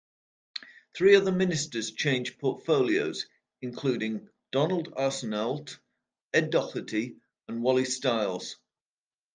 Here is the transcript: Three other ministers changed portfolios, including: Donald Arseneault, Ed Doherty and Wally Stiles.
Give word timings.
Three 0.95 1.15
other 1.15 1.31
ministers 1.31 1.91
changed 1.91 2.39
portfolios, 2.39 3.27
including: 3.61 4.29
Donald 4.51 4.91
Arseneault, 4.95 5.77
Ed 6.33 6.49
Doherty 6.49 7.17
and 7.47 7.61
Wally 7.61 7.85
Stiles. 7.85 8.55